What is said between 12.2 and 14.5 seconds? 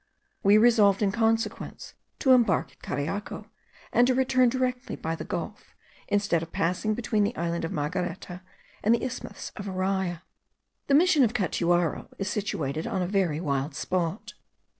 situated on a very wild spot.